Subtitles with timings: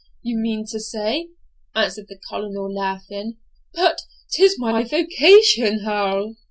[0.23, 1.29] you mean to say,'
[1.75, 3.37] answered the Colonel, laughing;
[3.75, 6.37] 'but 'tis my vocation, Hal.'